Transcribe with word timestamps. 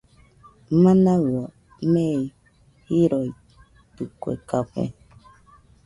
Manaɨa 0.81 1.43
mei 1.93 2.19
jiroitɨkue 2.85 4.33
café 4.49 4.83